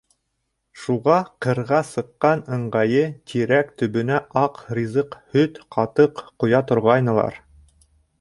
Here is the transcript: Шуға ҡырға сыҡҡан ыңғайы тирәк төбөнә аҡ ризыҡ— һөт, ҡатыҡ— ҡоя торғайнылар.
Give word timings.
Шуға 0.83 1.15
ҡырға 1.45 1.81
сыҡҡан 1.89 2.41
ыңғайы 2.57 3.03
тирәк 3.33 3.69
төбөнә 3.81 4.17
аҡ 4.45 4.57
ризыҡ— 4.79 5.19
һөт, 5.37 5.61
ҡатыҡ— 5.77 6.25
ҡоя 6.45 6.63
торғайнылар. 6.73 7.39